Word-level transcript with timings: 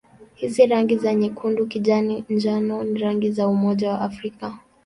Hizi 0.35 0.65
rangi 0.65 0.97
za 0.97 1.13
nyekundu-kijani-njano 1.15 2.83
ni 2.83 2.99
rangi 2.99 3.31
za 3.31 3.47
Umoja 3.47 3.89
wa 3.89 4.01
Afrika. 4.01 4.57